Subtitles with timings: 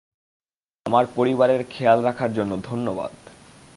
[0.85, 3.11] আমার পরিবারের খেয়াল রাখার জন্য ধন্যবাদ।